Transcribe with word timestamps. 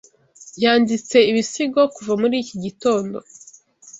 Yanditse 0.63 1.17
ibisigo 1.31 1.81
kuva 1.95 2.13
muri 2.21 2.35
iki 2.43 2.55
gitondo. 2.65 3.17